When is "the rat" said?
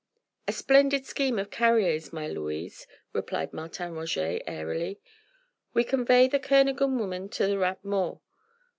7.45-7.85